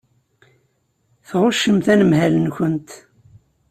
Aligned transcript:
Tɣuccemt 1.27 1.87
anemhal-nkent. 1.93 2.89